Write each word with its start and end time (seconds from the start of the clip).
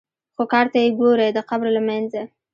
خو 0.35 0.43
کار 0.53 0.65
ته 0.73 0.77
یې 0.83 0.89
ګورې 0.99 1.27
د 1.33 1.39
قبر 1.49 1.67
له 1.75 1.81
منځه. 1.87 2.21